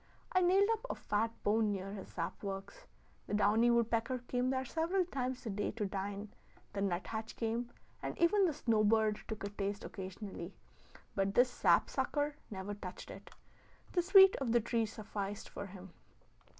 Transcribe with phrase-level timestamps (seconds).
[0.31, 2.87] I nailed up a fat bone near his sap works:
[3.27, 6.29] the downy woodpecker came there several times a day to dine;
[6.73, 7.69] the nut hatch came,
[8.01, 10.55] and even the snow bird took a taste occasionally;
[11.13, 13.29] but this sap sucker never touched it;
[13.91, 15.91] the sweet of the tree sufficed for him.